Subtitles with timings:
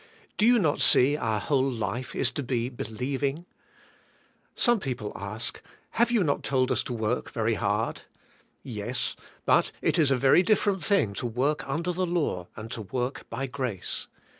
[0.39, 3.45] Do you not see our whole life is to be believing"?
[4.55, 8.01] Some people ask, have you not told us to work very hard?
[8.63, 12.81] Yes, but it is a very different thing to work under the law and to
[12.81, 14.07] work by g"race.